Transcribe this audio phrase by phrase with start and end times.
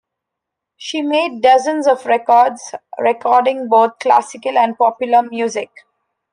[0.77, 5.69] She made dozens of records; recording both classical and popular music.